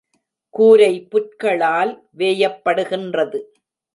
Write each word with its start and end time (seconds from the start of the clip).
கூரை 0.53 0.93
புற்களால் 1.11 1.91
வேயப்படுகின்றது. 2.17 3.39